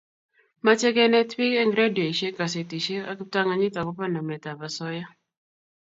Mache 0.65 0.89
kenet 0.95 1.29
piik 1.37 1.55
eng' 1.61 1.75
redioishek 1.79 2.33
,gazetishek 2.41 3.03
ak 3.09 3.17
kiptang'anyit 3.19 3.75
akoba 3.79 4.05
namet 4.07 4.43
ab 4.51 4.59
asoya 4.67 5.05